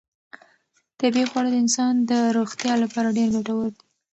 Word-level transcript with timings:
طبیعي 0.99 1.25
خواړه 1.29 1.49
د 1.51 1.55
انسان 1.63 1.93
د 2.09 2.13
روغتیا 2.37 2.73
لپاره 2.83 3.15
ډېر 3.17 3.29
ګټور 3.35 3.65
دي. 3.75 3.83